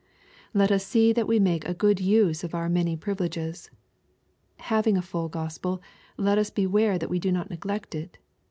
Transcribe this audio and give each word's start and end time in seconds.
Let 0.55 0.71
us 0.71 0.83
see 0.83 1.13
that 1.13 1.27
we 1.27 1.39
make 1.39 1.63
a 1.63 1.75
good 1.75 1.99
use 1.99 2.43
of 2.43 2.55
our 2.55 2.67
many 2.69 2.95
privileges. 2.97 3.69
Having 4.57 4.97
a 4.97 5.01
full 5.03 5.29
Gospel, 5.29 5.79
let 6.17 6.39
us 6.39 6.49
beware 6.49 6.97
that 6.97 7.07
we 7.11 7.19
do 7.19 7.31
not 7.31 7.51
neglect 7.51 7.93
it. 7.93 8.17